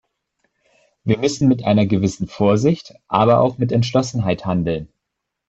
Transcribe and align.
Wir 1.03 1.19
müssen 1.19 1.47
mit 1.47 1.63
einer 1.63 1.85
gewissen 1.85 2.27
Vorsicht, 2.27 2.95
aber 3.07 3.39
auch 3.39 3.59
mit 3.59 3.71
Entschlossenheit 3.71 4.47
handeln. 4.47 4.91